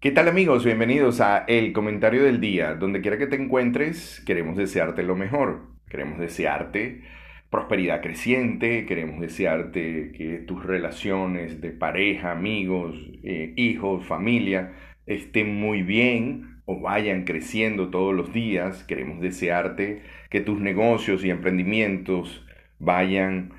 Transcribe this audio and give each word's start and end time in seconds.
¿Qué 0.00 0.12
tal 0.12 0.28
amigos? 0.28 0.64
Bienvenidos 0.64 1.20
a 1.20 1.44
El 1.46 1.74
Comentario 1.74 2.24
del 2.24 2.40
Día. 2.40 2.74
Donde 2.74 3.02
quiera 3.02 3.18
que 3.18 3.26
te 3.26 3.36
encuentres, 3.36 4.22
queremos 4.24 4.56
desearte 4.56 5.02
lo 5.02 5.14
mejor. 5.14 5.66
Queremos 5.90 6.18
desearte 6.18 7.02
prosperidad 7.50 8.00
creciente, 8.00 8.86
queremos 8.86 9.20
desearte 9.20 10.12
que 10.12 10.38
tus 10.38 10.64
relaciones 10.64 11.60
de 11.60 11.72
pareja, 11.72 12.32
amigos, 12.32 12.96
eh, 13.22 13.52
hijos, 13.56 14.06
familia 14.06 14.72
estén 15.04 15.60
muy 15.60 15.82
bien 15.82 16.62
o 16.64 16.80
vayan 16.80 17.24
creciendo 17.24 17.90
todos 17.90 18.14
los 18.14 18.32
días. 18.32 18.84
Queremos 18.84 19.20
desearte 19.20 20.00
que 20.30 20.40
tus 20.40 20.58
negocios 20.60 21.26
y 21.26 21.28
emprendimientos 21.28 22.46
vayan 22.78 23.52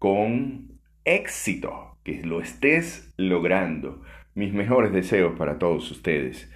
con 0.00 0.80
éxito, 1.04 1.98
que 2.02 2.24
lo 2.24 2.40
estés 2.40 3.14
logrando. 3.16 4.02
Mis 4.38 4.54
mejores 4.54 4.92
deseos 4.92 5.36
para 5.36 5.58
todos 5.58 5.90
ustedes. 5.90 6.48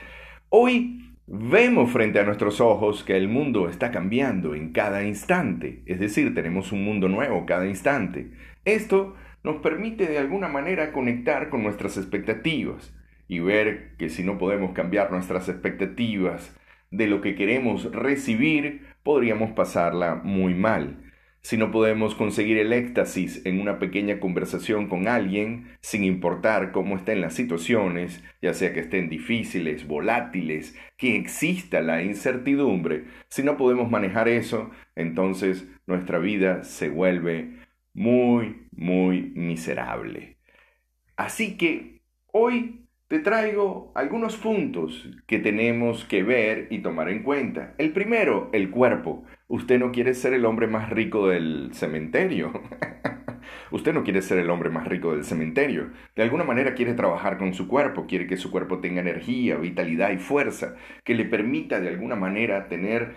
Hoy 0.50 1.00
Vemos 1.26 1.90
frente 1.90 2.20
a 2.20 2.24
nuestros 2.24 2.60
ojos 2.60 3.02
que 3.02 3.16
el 3.16 3.26
mundo 3.26 3.68
está 3.68 3.90
cambiando 3.90 4.54
en 4.54 4.72
cada 4.72 5.04
instante, 5.04 5.82
es 5.86 5.98
decir, 5.98 6.34
tenemos 6.34 6.72
un 6.72 6.84
mundo 6.84 7.08
nuevo 7.08 7.46
cada 7.46 7.66
instante. 7.66 8.32
Esto 8.64 9.16
nos 9.42 9.56
permite 9.62 10.06
de 10.06 10.18
alguna 10.18 10.48
manera 10.48 10.92
conectar 10.92 11.48
con 11.48 11.62
nuestras 11.62 11.96
expectativas 11.96 12.94
y 13.28 13.38
ver 13.38 13.96
que 13.98 14.10
si 14.10 14.22
no 14.22 14.36
podemos 14.36 14.72
cambiar 14.72 15.10
nuestras 15.10 15.48
expectativas 15.48 16.56
de 16.90 17.06
lo 17.06 17.20
que 17.20 17.34
queremos 17.34 17.90
recibir, 17.92 18.86
podríamos 19.02 19.52
pasarla 19.52 20.16
muy 20.22 20.54
mal 20.54 21.11
si 21.42 21.56
no 21.56 21.72
podemos 21.72 22.14
conseguir 22.14 22.56
el 22.58 22.72
éxtasis 22.72 23.44
en 23.44 23.60
una 23.60 23.78
pequeña 23.78 24.20
conversación 24.20 24.88
con 24.88 25.08
alguien, 25.08 25.76
sin 25.80 26.04
importar 26.04 26.70
cómo 26.70 26.96
estén 26.96 27.20
las 27.20 27.34
situaciones, 27.34 28.22
ya 28.40 28.54
sea 28.54 28.72
que 28.72 28.80
estén 28.80 29.08
difíciles, 29.08 29.86
volátiles, 29.86 30.76
que 30.96 31.16
exista 31.16 31.80
la 31.80 32.02
incertidumbre, 32.02 33.04
si 33.28 33.42
no 33.42 33.56
podemos 33.56 33.90
manejar 33.90 34.28
eso, 34.28 34.70
entonces 34.94 35.66
nuestra 35.86 36.18
vida 36.18 36.62
se 36.62 36.88
vuelve 36.88 37.56
muy, 37.92 38.68
muy 38.70 39.32
miserable. 39.34 40.38
Así 41.16 41.56
que 41.56 42.02
hoy 42.32 42.81
te 43.12 43.18
traigo 43.18 43.92
algunos 43.94 44.38
puntos 44.38 45.06
que 45.26 45.38
tenemos 45.38 46.06
que 46.06 46.22
ver 46.22 46.68
y 46.70 46.78
tomar 46.78 47.10
en 47.10 47.22
cuenta. 47.22 47.74
El 47.76 47.92
primero, 47.92 48.48
el 48.54 48.70
cuerpo. 48.70 49.24
Usted 49.48 49.78
no 49.78 49.92
quiere 49.92 50.14
ser 50.14 50.32
el 50.32 50.46
hombre 50.46 50.66
más 50.66 50.88
rico 50.88 51.28
del 51.28 51.74
cementerio. 51.74 52.50
Usted 53.70 53.92
no 53.92 54.02
quiere 54.02 54.22
ser 54.22 54.38
el 54.38 54.48
hombre 54.48 54.70
más 54.70 54.88
rico 54.88 55.12
del 55.12 55.24
cementerio. 55.24 55.90
De 56.16 56.22
alguna 56.22 56.44
manera 56.44 56.72
quiere 56.72 56.94
trabajar 56.94 57.36
con 57.36 57.52
su 57.52 57.68
cuerpo, 57.68 58.06
quiere 58.06 58.26
que 58.26 58.38
su 58.38 58.50
cuerpo 58.50 58.80
tenga 58.80 59.02
energía, 59.02 59.56
vitalidad 59.56 60.10
y 60.12 60.16
fuerza, 60.16 60.76
que 61.04 61.14
le 61.14 61.26
permita 61.26 61.80
de 61.80 61.90
alguna 61.90 62.16
manera 62.16 62.66
tener 62.68 63.16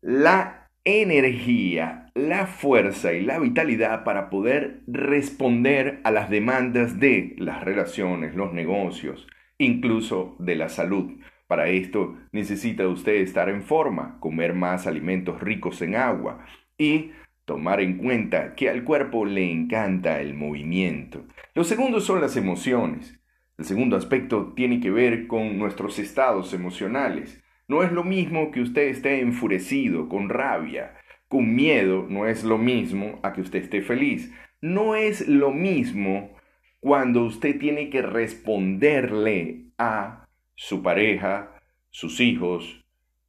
la 0.00 0.70
energía, 0.84 2.07
la 2.18 2.46
fuerza 2.46 3.12
y 3.12 3.22
la 3.22 3.38
vitalidad 3.38 4.04
para 4.04 4.28
poder 4.28 4.80
responder 4.86 6.00
a 6.04 6.10
las 6.10 6.28
demandas 6.28 6.98
de 7.00 7.34
las 7.38 7.64
relaciones, 7.64 8.34
los 8.34 8.52
negocios, 8.52 9.26
incluso 9.56 10.36
de 10.38 10.56
la 10.56 10.68
salud. 10.68 11.12
Para 11.46 11.68
esto 11.68 12.16
necesita 12.32 12.86
usted 12.88 13.14
estar 13.14 13.48
en 13.48 13.62
forma, 13.62 14.18
comer 14.20 14.52
más 14.52 14.86
alimentos 14.86 15.40
ricos 15.40 15.80
en 15.80 15.94
agua 15.94 16.44
y 16.76 17.12
tomar 17.44 17.80
en 17.80 17.96
cuenta 17.96 18.54
que 18.54 18.68
al 18.68 18.84
cuerpo 18.84 19.24
le 19.24 19.50
encanta 19.50 20.20
el 20.20 20.34
movimiento. 20.34 21.24
Los 21.54 21.68
segundos 21.68 22.04
son 22.04 22.20
las 22.20 22.36
emociones. 22.36 23.18
El 23.56 23.64
segundo 23.64 23.96
aspecto 23.96 24.52
tiene 24.54 24.80
que 24.80 24.90
ver 24.90 25.26
con 25.26 25.58
nuestros 25.58 25.98
estados 25.98 26.52
emocionales. 26.52 27.42
No 27.66 27.82
es 27.82 27.90
lo 27.90 28.04
mismo 28.04 28.50
que 28.50 28.60
usted 28.60 28.88
esté 28.88 29.20
enfurecido, 29.20 30.08
con 30.08 30.28
rabia, 30.28 30.94
con 31.28 31.54
miedo, 31.54 32.06
no 32.08 32.26
es 32.26 32.44
lo 32.44 32.58
mismo 32.58 33.18
a 33.22 33.32
que 33.32 33.42
usted 33.42 33.62
esté 33.62 33.82
feliz. 33.82 34.32
No 34.60 34.96
es 34.96 35.28
lo 35.28 35.52
mismo 35.52 36.36
cuando 36.80 37.24
usted 37.24 37.58
tiene 37.58 37.90
que 37.90 38.02
responderle 38.02 39.66
a 39.78 40.26
su 40.54 40.82
pareja, 40.82 41.60
sus 41.90 42.20
hijos, 42.20 42.84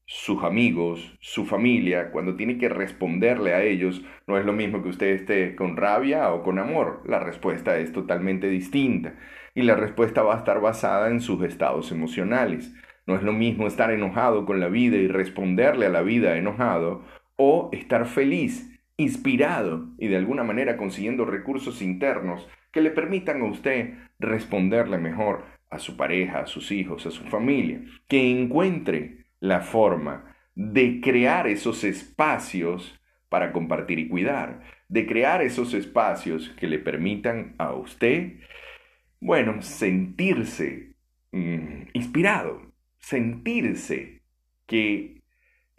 sus 0.06 0.44
amigos, 0.44 1.16
su 1.20 1.46
familia, 1.46 2.10
cuando 2.10 2.36
tiene 2.36 2.58
que 2.58 2.68
responderle 2.68 3.54
a 3.54 3.62
ellos, 3.62 4.04
no 4.26 4.40
es 4.40 4.46
lo 4.46 4.54
mismo 4.54 4.82
que 4.82 4.90
usted 4.90 5.08
esté 5.08 5.56
con 5.56 5.78
rabia 5.78 6.34
o 6.34 6.42
con 6.42 6.58
amor. 6.58 7.04
La 7.06 7.20
respuesta 7.20 7.78
es 7.78 7.92
totalmente 7.92 8.50
distinta 8.50 9.14
y 9.54 9.62
la 9.62 9.76
respuesta 9.76 10.24
va 10.24 10.34
a 10.34 10.40
estar 10.40 10.62
basada 10.62 11.10
en 11.10 11.22
sus 11.22 11.44
estados 11.44 11.92
emocionales. 11.92 12.74
No 13.06 13.16
es 13.16 13.22
lo 13.22 13.34
mismo 13.34 13.68
estar 13.68 13.92
enojado 13.92 14.46
con 14.46 14.60
la 14.60 14.68
vida 14.68 14.98
y 14.98 15.08
responderle 15.08 15.86
a 15.86 15.90
la 15.90 16.02
vida 16.02 16.38
enojado 16.38 17.04
o 17.42 17.70
estar 17.72 18.06
feliz, 18.06 18.70
inspirado 18.98 19.88
y 19.98 20.10
de 20.10 20.18
alguna 20.18 20.44
manera 20.44 20.76
consiguiendo 20.76 21.24
recursos 21.24 21.82
internos 21.82 22.46
que 22.74 22.82
le 22.82 22.92
permitan 22.92 23.42
a 23.42 23.46
usted 23.46 23.94
responderle 24.20 24.98
mejor 24.98 25.46
a 25.70 25.80
su 25.80 25.96
pareja, 25.96 26.42
a 26.42 26.48
sus 26.48 26.70
hijos, 26.74 27.06
a 27.06 27.12
su 27.12 27.24
familia, 27.24 27.82
que 28.10 28.30
encuentre 28.30 29.26
la 29.40 29.62
forma 29.62 30.36
de 30.54 31.00
crear 31.00 31.48
esos 31.48 31.86
espacios 31.86 33.00
para 33.30 33.54
compartir 33.54 34.00
y 34.00 34.10
cuidar, 34.10 34.62
de 34.90 35.08
crear 35.08 35.42
esos 35.42 35.74
espacios 35.74 36.50
que 36.60 36.68
le 36.68 36.80
permitan 36.80 37.56
a 37.58 37.74
usted, 37.74 38.34
bueno, 39.22 39.62
sentirse 39.62 40.94
mm, 41.32 41.84
inspirado, 41.94 42.74
sentirse 42.98 44.24
que 44.66 45.19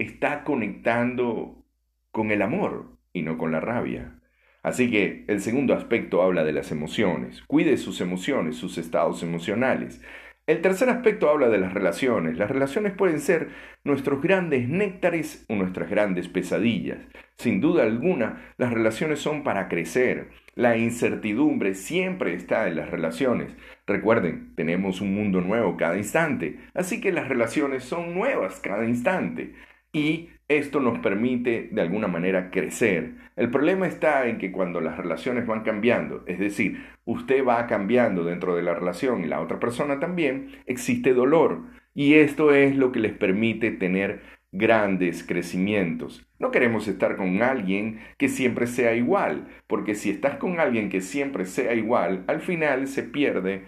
está 0.01 0.45
conectando 0.45 1.65
con 2.11 2.31
el 2.31 2.43
amor 2.43 2.97
y 3.13 3.23
no 3.23 3.39
con 3.39 3.53
la 3.53 3.61
rabia. 3.61 4.17
Así 4.63 4.91
que 4.91 5.25
el 5.29 5.41
segundo 5.41 5.75
aspecto 5.75 6.23
habla 6.23 6.45
de 6.45 6.53
las 6.53 6.71
emociones. 6.71 7.43
Cuide 7.47 7.77
sus 7.77 8.01
emociones, 8.01 8.57
sus 8.57 8.79
estados 8.79 9.23
emocionales. 9.23 10.03
El 10.47 10.63
tercer 10.63 10.89
aspecto 10.89 11.31
habla 11.31 11.49
de 11.49 11.59
las 11.59 11.73
relaciones. 11.73 12.37
Las 12.37 12.51
relaciones 12.51 12.93
pueden 12.93 13.21
ser 13.21 13.51
nuestros 13.85 14.21
grandes 14.21 14.69
néctares 14.69 15.47
o 15.49 15.55
nuestras 15.55 15.89
grandes 15.89 16.29
pesadillas. 16.29 16.99
Sin 17.37 17.61
duda 17.61 17.85
alguna, 17.85 18.53
las 18.59 18.73
relaciones 18.73 19.21
son 19.21 19.45
para 19.45 19.69
crecer. 19.69 20.29
La 20.57 20.77
incertidumbre 20.77 21.75
siempre 21.75 22.35
está 22.35 22.69
en 22.69 22.77
las 22.77 22.91
relaciones. 22.91 23.53
Recuerden, 23.87 24.55
tenemos 24.57 25.01
un 25.01 25.15
mundo 25.15 25.41
nuevo 25.41 25.77
cada 25.77 25.97
instante, 25.97 26.59
así 26.75 27.01
que 27.01 27.13
las 27.13 27.29
relaciones 27.29 27.85
son 27.85 28.15
nuevas 28.15 28.61
cada 28.61 28.85
instante. 28.85 29.55
Y 29.93 30.29
esto 30.49 30.81
nos 30.81 30.99
permite 30.99 31.69
de 31.71 31.81
alguna 31.81 32.09
manera 32.09 32.51
crecer. 32.51 33.15
El 33.37 33.51
problema 33.51 33.87
está 33.87 34.27
en 34.27 34.39
que 34.39 34.53
cuando 34.53 34.81
las 34.81 34.97
relaciones 34.97 35.47
van 35.47 35.63
cambiando, 35.63 36.25
es 36.27 36.39
decir, 36.39 36.85
usted 37.05 37.45
va 37.45 37.67
cambiando 37.67 38.25
dentro 38.25 38.55
de 38.57 38.63
la 38.63 38.75
relación 38.75 39.25
y 39.25 39.29
la 39.29 39.41
otra 39.41 39.61
persona 39.61 40.01
también, 40.01 40.51
existe 40.67 41.15
dolor. 41.15 41.63
Y 41.95 42.15
esto 42.15 42.53
es 42.53 42.77
lo 42.77 42.93
que 42.93 43.01
les 43.01 43.13
permite 43.13 43.71
tener 43.71 44.23
grandes 44.53 45.25
crecimientos. 45.25 46.27
No 46.39 46.51
queremos 46.51 46.89
estar 46.89 47.17
con 47.17 47.43
alguien 47.43 48.01
que 48.19 48.29
siempre 48.29 48.67
sea 48.67 48.95
igual, 48.95 49.49
porque 49.67 49.95
si 49.95 50.11
estás 50.11 50.37
con 50.37 50.59
alguien 50.61 50.89
que 50.89 51.01
siempre 51.01 51.45
sea 51.45 51.75
igual, 51.75 52.25
al 52.27 52.41
final 52.41 52.89
se 52.89 53.03
pierde 53.05 53.65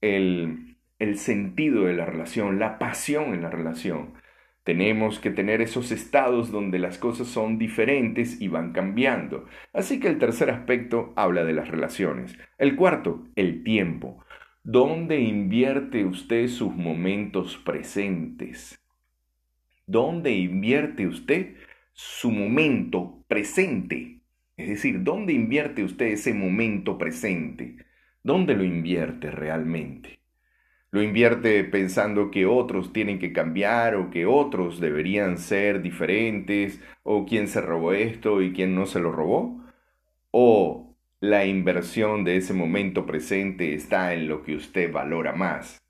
el, 0.00 0.76
el 0.98 1.18
sentido 1.18 1.84
de 1.84 1.94
la 1.94 2.06
relación, 2.06 2.58
la 2.58 2.78
pasión 2.78 3.34
en 3.34 3.42
la 3.42 3.50
relación. 3.50 4.14
Tenemos 4.66 5.20
que 5.20 5.30
tener 5.30 5.62
esos 5.62 5.92
estados 5.92 6.50
donde 6.50 6.80
las 6.80 6.98
cosas 6.98 7.28
son 7.28 7.56
diferentes 7.56 8.40
y 8.40 8.48
van 8.48 8.72
cambiando. 8.72 9.44
Así 9.72 10.00
que 10.00 10.08
el 10.08 10.18
tercer 10.18 10.50
aspecto 10.50 11.12
habla 11.14 11.44
de 11.44 11.52
las 11.52 11.68
relaciones. 11.68 12.36
El 12.58 12.74
cuarto, 12.74 13.28
el 13.36 13.62
tiempo. 13.62 14.24
¿Dónde 14.64 15.20
invierte 15.20 16.04
usted 16.04 16.48
sus 16.48 16.74
momentos 16.74 17.56
presentes? 17.58 18.84
¿Dónde 19.86 20.32
invierte 20.32 21.06
usted 21.06 21.54
su 21.92 22.32
momento 22.32 23.24
presente? 23.28 24.22
Es 24.56 24.68
decir, 24.68 25.04
¿dónde 25.04 25.32
invierte 25.32 25.84
usted 25.84 26.06
ese 26.06 26.34
momento 26.34 26.98
presente? 26.98 27.76
¿Dónde 28.24 28.56
lo 28.56 28.64
invierte 28.64 29.30
realmente? 29.30 30.18
¿Lo 30.96 31.02
invierte 31.02 31.62
pensando 31.62 32.30
que 32.30 32.46
otros 32.46 32.90
tienen 32.94 33.18
que 33.18 33.34
cambiar 33.34 33.96
o 33.96 34.08
que 34.08 34.24
otros 34.24 34.80
deberían 34.80 35.36
ser 35.36 35.82
diferentes 35.82 36.80
o 37.02 37.26
quién 37.26 37.48
se 37.48 37.60
robó 37.60 37.92
esto 37.92 38.40
y 38.40 38.54
quién 38.54 38.74
no 38.74 38.86
se 38.86 39.00
lo 39.00 39.12
robó? 39.12 39.62
¿O 40.30 40.96
la 41.20 41.44
inversión 41.44 42.24
de 42.24 42.38
ese 42.38 42.54
momento 42.54 43.04
presente 43.04 43.74
está 43.74 44.14
en 44.14 44.26
lo 44.26 44.42
que 44.42 44.54
usted 44.54 44.90
valora 44.90 45.34
más, 45.34 45.82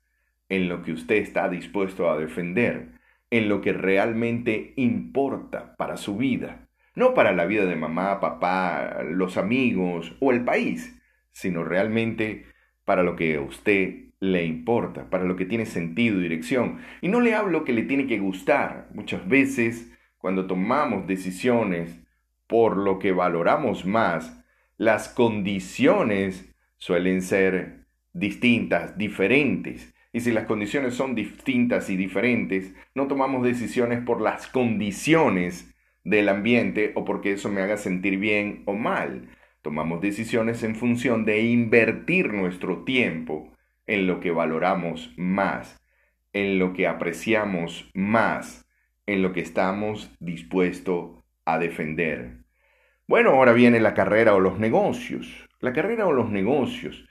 en 0.49 0.67
lo 0.67 0.83
que 0.83 0.91
usted 0.91 1.15
está 1.15 1.47
dispuesto 1.47 2.11
a 2.11 2.17
defender? 2.17 2.89
en 3.29 3.47
lo 3.47 3.61
que 3.61 3.71
realmente 3.71 4.73
importa 4.75 5.75
para 5.77 5.95
su 5.95 6.17
vida, 6.17 6.67
no 6.95 7.13
para 7.13 7.31
la 7.31 7.45
vida 7.45 7.65
de 7.65 7.75
mamá, 7.77 8.19
papá, 8.19 9.03
los 9.03 9.37
amigos 9.37 10.17
o 10.19 10.33
el 10.33 10.43
país, 10.43 11.01
sino 11.31 11.63
realmente 11.63 12.45
para 12.83 13.03
lo 13.03 13.15
que 13.15 13.39
usted 13.39 14.06
le 14.19 14.45
importa, 14.45 15.09
para 15.09 15.25
lo 15.25 15.35
que 15.35 15.45
tiene 15.45 15.65
sentido 15.65 16.19
y 16.19 16.23
dirección. 16.23 16.79
Y 17.01 17.07
no 17.07 17.21
le 17.21 17.35
hablo 17.35 17.63
que 17.63 17.73
le 17.73 17.83
tiene 17.83 18.07
que 18.07 18.19
gustar. 18.19 18.89
Muchas 18.93 19.27
veces, 19.27 19.91
cuando 20.17 20.47
tomamos 20.47 21.07
decisiones 21.07 21.99
por 22.47 22.77
lo 22.77 22.99
que 22.99 23.11
valoramos 23.11 23.85
más, 23.85 24.43
las 24.77 25.09
condiciones 25.09 26.53
suelen 26.77 27.21
ser 27.21 27.85
distintas, 28.13 28.97
diferentes. 28.97 29.93
Y 30.13 30.21
si 30.21 30.31
las 30.31 30.45
condiciones 30.45 30.95
son 30.95 31.13
distintas 31.13 31.89
y 31.89 31.97
diferentes, 31.97 32.73
no 32.95 33.07
tomamos 33.07 33.43
decisiones 33.43 34.03
por 34.03 34.21
las 34.21 34.47
condiciones 34.47 35.75
del 36.03 36.29
ambiente 36.29 36.93
o 36.95 37.05
porque 37.05 37.33
eso 37.33 37.49
me 37.49 37.61
haga 37.61 37.77
sentir 37.77 38.17
bien 38.17 38.63
o 38.65 38.73
mal. 38.73 39.29
Tomamos 39.61 40.01
decisiones 40.01 40.63
en 40.63 40.75
función 40.75 41.25
de 41.25 41.41
invertir 41.41 42.33
nuestro 42.33 42.83
tiempo 42.83 43.56
en 43.87 44.05
lo 44.05 44.19
que 44.19 44.31
valoramos 44.31 45.13
más, 45.17 45.81
en 46.33 46.59
lo 46.59 46.73
que 46.73 46.87
apreciamos 46.87 47.89
más, 47.93 48.67
en 49.05 49.21
lo 49.21 49.31
que 49.33 49.39
estamos 49.39 50.11
dispuestos 50.19 51.23
a 51.45 51.57
defender. 51.57 52.43
Bueno, 53.07 53.31
ahora 53.31 53.53
viene 53.53 53.79
la 53.79 53.93
carrera 53.93 54.35
o 54.35 54.39
los 54.39 54.59
negocios. 54.59 55.47
La 55.61 55.73
carrera 55.73 56.05
o 56.05 56.11
los 56.11 56.29
negocios. 56.29 57.07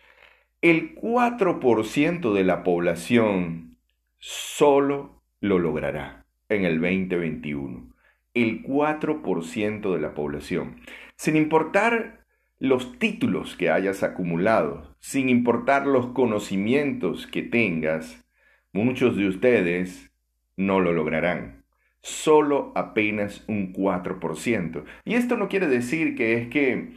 El 0.60 0.94
4% 0.94 2.32
de 2.34 2.44
la 2.44 2.62
población 2.62 3.78
solo 4.18 5.22
lo 5.40 5.58
logrará 5.58 6.26
en 6.48 6.64
el 6.64 6.80
2021. 6.80 7.94
El 8.34 8.62
4% 8.62 9.94
de 9.94 10.00
la 10.00 10.14
población. 10.14 10.80
Sin 11.16 11.36
importar 11.36 12.25
los 12.58 12.98
títulos 12.98 13.56
que 13.56 13.70
hayas 13.70 14.02
acumulado, 14.02 14.96
sin 14.98 15.28
importar 15.28 15.86
los 15.86 16.08
conocimientos 16.08 17.26
que 17.26 17.42
tengas, 17.42 18.24
muchos 18.72 19.16
de 19.16 19.28
ustedes 19.28 20.12
no 20.56 20.80
lo 20.80 20.92
lograrán. 20.92 21.64
Solo 22.00 22.72
apenas 22.76 23.44
un 23.48 23.72
4%. 23.72 24.84
Y 25.04 25.14
esto 25.14 25.36
no 25.36 25.48
quiere 25.48 25.66
decir 25.66 26.14
que 26.14 26.34
es 26.34 26.48
que 26.48 26.92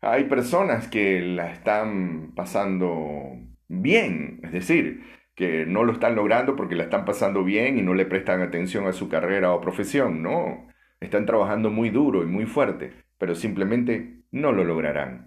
hay 0.00 0.24
personas 0.24 0.88
que 0.88 1.20
la 1.20 1.50
están 1.52 2.32
pasando 2.34 3.38
bien, 3.68 4.40
es 4.42 4.52
decir, 4.52 5.02
que 5.34 5.66
no 5.66 5.84
lo 5.84 5.92
están 5.92 6.14
logrando 6.14 6.56
porque 6.56 6.76
la 6.76 6.84
están 6.84 7.04
pasando 7.04 7.44
bien 7.44 7.78
y 7.78 7.82
no 7.82 7.94
le 7.94 8.06
prestan 8.06 8.40
atención 8.40 8.86
a 8.86 8.92
su 8.92 9.08
carrera 9.08 9.52
o 9.52 9.60
profesión, 9.60 10.22
no, 10.22 10.68
están 11.00 11.26
trabajando 11.26 11.70
muy 11.70 11.90
duro 11.90 12.22
y 12.22 12.26
muy 12.26 12.46
fuerte, 12.46 12.92
pero 13.18 13.34
simplemente 13.34 14.23
no 14.34 14.50
lo 14.52 14.64
lograrán. 14.64 15.26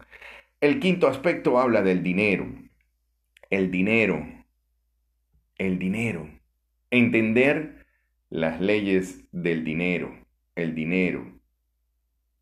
El 0.59 0.79
quinto 0.79 1.07
aspecto 1.07 1.59
habla 1.59 1.81
del 1.81 2.03
dinero. 2.03 2.45
El 3.49 3.71
dinero. 3.71 4.27
El 5.57 5.79
dinero. 5.79 6.29
Entender 6.91 7.85
las 8.29 8.59
leyes 8.59 9.25
del 9.31 9.63
dinero. 9.63 10.13
El 10.55 10.75
dinero. 10.75 11.39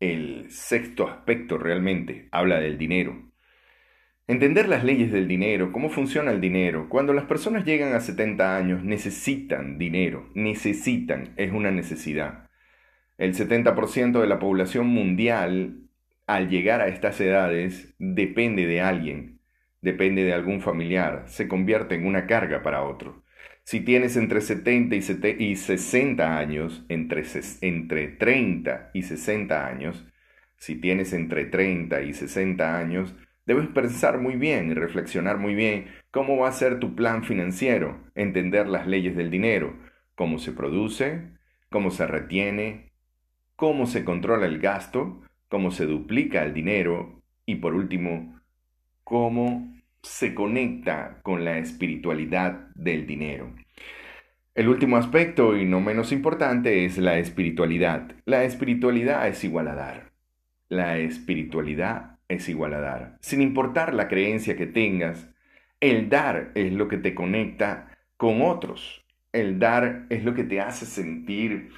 El 0.00 0.50
sexto 0.50 1.08
aspecto 1.08 1.56
realmente 1.56 2.28
habla 2.32 2.58
del 2.58 2.78
dinero. 2.78 3.30
Entender 4.26 4.68
las 4.68 4.82
leyes 4.82 5.12
del 5.12 5.28
dinero, 5.28 5.70
cómo 5.70 5.88
funciona 5.88 6.32
el 6.32 6.40
dinero. 6.40 6.88
Cuando 6.88 7.12
las 7.12 7.26
personas 7.26 7.64
llegan 7.64 7.94
a 7.94 8.00
70 8.00 8.56
años 8.56 8.82
necesitan 8.82 9.78
dinero, 9.78 10.28
necesitan, 10.34 11.32
es 11.36 11.52
una 11.52 11.70
necesidad. 11.70 12.50
El 13.18 13.34
70% 13.34 14.20
de 14.20 14.26
la 14.26 14.40
población 14.40 14.88
mundial 14.88 15.85
al 16.26 16.48
llegar 16.48 16.80
a 16.80 16.88
estas 16.88 17.20
edades 17.20 17.94
depende 17.98 18.66
de 18.66 18.80
alguien, 18.80 19.40
depende 19.80 20.24
de 20.24 20.32
algún 20.32 20.60
familiar, 20.60 21.24
se 21.26 21.48
convierte 21.48 21.94
en 21.94 22.06
una 22.06 22.26
carga 22.26 22.62
para 22.62 22.82
otro. 22.82 23.24
Si 23.62 23.80
tienes 23.80 24.16
entre 24.16 24.40
70 24.40 24.94
y 24.94 25.56
60 25.56 26.38
años, 26.38 26.84
entre, 26.88 27.24
entre 27.62 28.08
30 28.08 28.90
y 28.94 29.02
60 29.02 29.66
años, 29.66 30.06
si 30.56 30.76
tienes 30.76 31.12
entre 31.12 31.46
30 31.46 32.02
y 32.02 32.12
60 32.12 32.78
años, 32.78 33.14
debes 33.44 33.68
pensar 33.68 34.18
muy 34.18 34.36
bien 34.36 34.70
y 34.70 34.74
reflexionar 34.74 35.38
muy 35.38 35.54
bien 35.54 35.86
cómo 36.10 36.36
va 36.36 36.48
a 36.48 36.52
ser 36.52 36.78
tu 36.80 36.94
plan 36.94 37.24
financiero, 37.24 38.04
entender 38.14 38.68
las 38.68 38.86
leyes 38.86 39.16
del 39.16 39.30
dinero, 39.30 39.76
cómo 40.14 40.38
se 40.38 40.52
produce, 40.52 41.30
cómo 41.70 41.90
se 41.90 42.06
retiene, 42.06 42.92
cómo 43.54 43.86
se 43.86 44.04
controla 44.04 44.46
el 44.46 44.58
gasto, 44.58 45.22
cómo 45.48 45.70
se 45.70 45.86
duplica 45.86 46.44
el 46.44 46.54
dinero 46.54 47.22
y 47.44 47.56
por 47.56 47.74
último, 47.74 48.40
cómo 49.04 49.72
se 50.02 50.34
conecta 50.34 51.20
con 51.22 51.44
la 51.44 51.58
espiritualidad 51.58 52.68
del 52.74 53.06
dinero. 53.06 53.52
El 54.54 54.68
último 54.68 54.96
aspecto 54.96 55.56
y 55.56 55.64
no 55.66 55.80
menos 55.80 56.12
importante 56.12 56.84
es 56.84 56.96
la 56.96 57.18
espiritualidad. 57.18 58.12
La 58.24 58.44
espiritualidad 58.44 59.28
es 59.28 59.44
igual 59.44 59.68
a 59.68 59.74
dar. 59.74 60.12
La 60.68 60.98
espiritualidad 60.98 62.18
es 62.28 62.48
igual 62.48 62.74
a 62.74 62.80
dar. 62.80 63.18
Sin 63.20 63.42
importar 63.42 63.94
la 63.94 64.08
creencia 64.08 64.56
que 64.56 64.66
tengas, 64.66 65.28
el 65.80 66.08
dar 66.08 66.52
es 66.54 66.72
lo 66.72 66.88
que 66.88 66.96
te 66.96 67.14
conecta 67.14 67.98
con 68.16 68.40
otros. 68.42 69.04
El 69.32 69.58
dar 69.58 70.06
es 70.08 70.24
lo 70.24 70.34
que 70.34 70.44
te 70.44 70.60
hace 70.60 70.86
sentir 70.86 71.70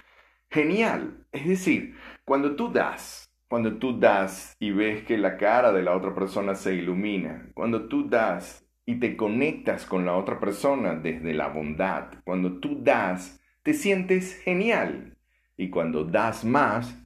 genial. 0.50 1.26
Es 1.32 1.48
decir, 1.48 1.96
cuando 2.24 2.54
tú 2.54 2.72
das, 2.72 3.27
cuando 3.48 3.78
tú 3.78 3.98
das 3.98 4.54
y 4.60 4.70
ves 4.70 5.04
que 5.04 5.16
la 5.16 5.38
cara 5.38 5.72
de 5.72 5.82
la 5.82 5.96
otra 5.96 6.14
persona 6.14 6.54
se 6.54 6.74
ilumina, 6.74 7.48
cuando 7.54 7.88
tú 7.88 8.08
das 8.08 8.64
y 8.84 8.96
te 8.96 9.16
conectas 9.16 9.86
con 9.86 10.04
la 10.04 10.14
otra 10.16 10.38
persona 10.38 10.94
desde 10.94 11.34
la 11.34 11.48
bondad, 11.48 12.12
cuando 12.24 12.58
tú 12.60 12.82
das, 12.82 13.40
te 13.62 13.74
sientes 13.74 14.40
genial. 14.42 15.16
Y 15.56 15.70
cuando 15.70 16.04
das 16.04 16.44
más, 16.44 16.96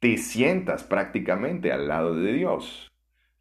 te 0.00 0.18
sientas 0.18 0.82
prácticamente 0.82 1.72
al 1.72 1.88
lado 1.88 2.16
de 2.16 2.32
Dios. 2.32 2.92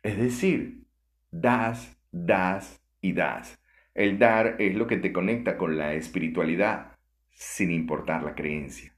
Es 0.04 0.18
decir, 0.18 0.84
das, 1.32 1.98
das 2.12 2.82
y 3.02 3.14
das. 3.14 3.60
El 3.94 4.20
dar 4.20 4.56
es 4.60 4.76
lo 4.76 4.88
que 4.88 4.98
te 4.98 5.12
conecta 5.12 5.58
con 5.58 5.78
la 5.78 5.96
espiritualidad 5.96 6.98
sin 7.32 7.72
importar 7.72 8.24
la 8.24 8.36
creencia. 8.36 8.94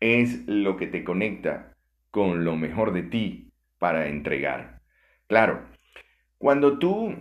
Es 0.00 0.46
lo 0.46 0.76
que 0.76 0.86
te 0.86 1.04
conecta 1.04 1.71
con 2.12 2.44
lo 2.44 2.56
mejor 2.56 2.92
de 2.92 3.02
ti 3.02 3.52
para 3.78 4.06
entregar. 4.06 4.82
Claro, 5.26 5.64
cuando 6.38 6.78
tú 6.78 7.16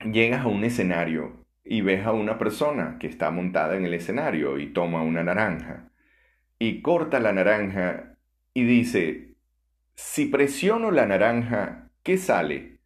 llegas 0.00 0.44
a 0.44 0.48
un 0.48 0.64
escenario 0.64 1.46
y 1.64 1.80
ves 1.80 2.04
a 2.04 2.12
una 2.12 2.36
persona 2.36 2.98
que 2.98 3.06
está 3.06 3.30
montada 3.30 3.76
en 3.76 3.86
el 3.86 3.94
escenario 3.94 4.58
y 4.58 4.72
toma 4.72 5.02
una 5.02 5.22
naranja 5.22 5.88
y 6.58 6.82
corta 6.82 7.20
la 7.20 7.32
naranja 7.32 8.16
y 8.54 8.64
dice, 8.64 9.36
si 9.94 10.26
presiono 10.26 10.90
la 10.90 11.06
naranja, 11.06 11.90
¿qué 12.02 12.18
sale? 12.18 12.80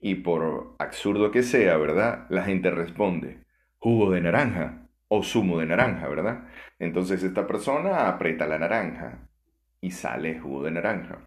Y 0.00 0.16
por 0.16 0.76
absurdo 0.78 1.32
que 1.32 1.42
sea, 1.42 1.76
¿verdad? 1.78 2.26
La 2.30 2.44
gente 2.44 2.70
responde, 2.70 3.38
jugo 3.78 4.12
de 4.12 4.20
naranja 4.20 4.86
o 5.08 5.24
zumo 5.24 5.58
de 5.58 5.66
naranja, 5.66 6.06
¿verdad? 6.06 6.44
Entonces 6.78 7.24
esta 7.24 7.48
persona 7.48 8.06
aprieta 8.08 8.46
la 8.46 8.60
naranja 8.60 9.27
y 9.80 9.90
sale 9.90 10.38
jugo 10.38 10.64
de 10.64 10.72
naranja. 10.72 11.26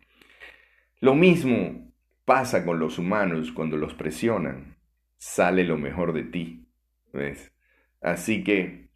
Lo 1.00 1.16
mismo 1.16 1.92
pasa 2.26 2.64
con 2.64 2.80
los 2.80 3.00
humanos 3.00 3.52
cuando 3.52 3.78
los 3.78 3.94
presionan. 3.94 4.76
Sale 5.18 5.64
lo 5.64 5.78
mejor 5.78 6.14
de 6.14 6.24
ti. 6.24 6.68
¿Ves? 7.14 7.52
Así 8.02 8.44
que 8.44 8.90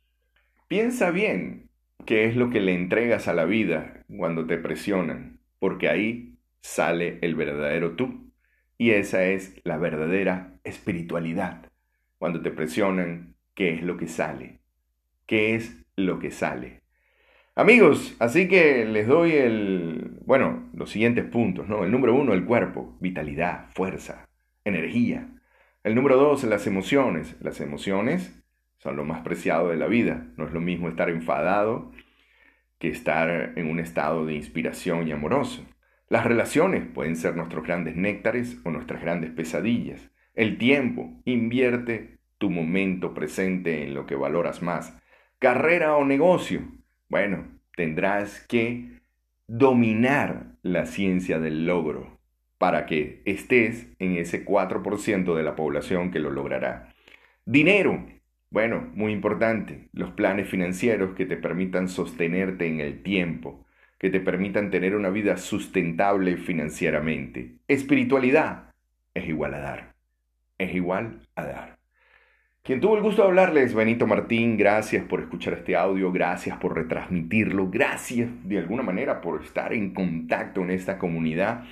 piensa 0.68 1.12
bien 1.12 1.70
qué 2.06 2.26
es 2.26 2.36
lo 2.36 2.50
que 2.50 2.62
le 2.62 2.74
entregas 2.74 3.28
a 3.28 3.34
la 3.34 3.46
vida 3.46 4.06
cuando 4.18 4.46
te 4.46 4.58
presionan, 4.58 5.40
porque 5.60 5.90
ahí 5.90 6.38
sale 6.62 7.20
el 7.22 7.36
verdadero 7.36 7.96
tú. 7.96 8.32
Y 8.78 8.92
esa 8.92 9.26
es 9.26 9.60
la 9.64 9.78
verdadera 9.78 10.60
espiritualidad. 10.64 11.72
Cuando 12.18 12.42
te 12.42 12.52
presionan, 12.52 13.36
¿qué 13.54 13.74
es 13.74 13.84
lo 13.84 13.98
que 13.98 14.08
sale? 14.08 14.60
¿Qué 15.26 15.56
es 15.56 15.86
lo 15.96 16.20
que 16.20 16.32
sale? 16.32 16.85
Amigos, 17.58 18.18
así 18.20 18.50
que 18.50 18.84
les 18.84 19.08
doy 19.08 19.32
el, 19.32 20.20
bueno, 20.26 20.70
los 20.74 20.90
siguientes 20.90 21.24
puntos, 21.24 21.70
¿no? 21.70 21.86
El 21.86 21.92
número 21.92 22.14
uno, 22.14 22.34
el 22.34 22.44
cuerpo, 22.44 22.98
vitalidad, 23.00 23.70
fuerza, 23.74 24.28
energía. 24.66 25.30
El 25.82 25.96
número 25.96 26.18
dos, 26.18 26.44
las 26.44 26.68
emociones. 26.68 27.38
Las 27.40 27.62
emociones 27.62 28.44
son 28.78 28.98
lo 28.98 29.06
más 29.06 29.22
preciado 29.22 29.70
de 29.70 29.78
la 29.78 29.88
vida. 29.88 30.28
No 30.36 30.46
es 30.46 30.52
lo 30.52 30.60
mismo 30.60 30.90
estar 30.90 31.10
enfadado 31.10 31.94
que 32.78 32.90
estar 32.90 33.54
en 33.56 33.70
un 33.70 33.80
estado 33.80 34.26
de 34.26 34.34
inspiración 34.34 35.08
y 35.08 35.14
amoroso. 35.14 35.66
Las 36.10 36.26
relaciones 36.26 36.86
pueden 36.86 37.16
ser 37.16 37.38
nuestros 37.38 37.64
grandes 37.64 37.96
néctares 37.96 38.60
o 38.66 38.70
nuestras 38.70 39.02
grandes 39.02 39.32
pesadillas. 39.32 40.12
El 40.34 40.58
tiempo, 40.58 41.22
invierte 41.24 42.20
tu 42.38 42.50
momento 42.50 43.14
presente 43.14 43.84
en 43.84 43.94
lo 43.94 44.06
que 44.06 44.16
valoras 44.16 44.62
más. 44.62 44.98
Carrera 45.40 45.96
o 45.96 46.04
negocio, 46.04 46.64
bueno, 47.10 47.48
tendrás 47.76 48.46
que 48.48 49.00
dominar 49.48 50.56
la 50.64 50.86
ciencia 50.86 51.40
del 51.40 51.66
logro 51.66 52.20
para 52.58 52.86
que 52.86 53.22
estés 53.26 53.88
en 54.00 54.18
ese 54.18 54.46
4% 54.46 55.36
de 55.36 55.44
la 55.44 55.56
población 55.56 56.12
que 56.12 56.20
lo 56.20 56.32
logrará. 56.32 56.94
Dinero. 57.46 58.06
Bueno, 58.50 58.90
muy 58.94 59.12
importante, 59.12 59.90
los 59.92 60.12
planes 60.12 60.48
financieros 60.48 61.14
que 61.16 61.26
te 61.26 61.36
permitan 61.36 61.90
sostenerte 61.90 62.68
en 62.68 62.80
el 62.80 63.04
tiempo, 63.04 63.66
que 64.00 64.10
te 64.10 64.22
permitan 64.22 64.72
tener 64.72 64.96
una 64.96 65.10
vida 65.10 65.36
sustentable 65.36 66.38
financieramente. 66.38 67.58
Espiritualidad 67.68 68.74
es 69.14 69.28
igual 69.28 69.56
a 69.56 69.60
dar. 69.60 69.96
Es 70.58 70.74
igual 70.74 71.20
a 71.36 71.46
dar. 71.46 71.85
Quien 72.66 72.82
tuvo 72.82 72.98
el 72.98 73.04
gusto 73.04 73.22
de 73.22 73.28
hablarles, 73.28 73.76
Benito 73.76 74.08
Martín, 74.08 74.58
gracias 74.58 75.06
por 75.06 75.22
escuchar 75.22 75.54
este 75.54 75.76
audio, 75.76 76.12
gracias 76.12 76.58
por 76.58 76.74
retransmitirlo, 76.74 77.70
gracias 77.70 78.32
de 78.44 78.58
alguna 78.58 78.82
manera 78.82 79.22
por 79.22 79.44
estar 79.44 79.72
en 79.72 79.94
contacto 79.94 80.62
en 80.62 80.72
esta 80.72 80.98
comunidad. 80.98 81.66